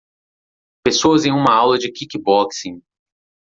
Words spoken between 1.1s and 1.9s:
em uma aula